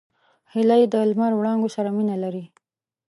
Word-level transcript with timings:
هیلۍ 0.53 0.83
د 0.93 0.95
لمر 1.09 1.31
وړانګو 1.35 1.69
سره 1.75 1.89
مینه 1.95 2.15
لري 2.23 2.45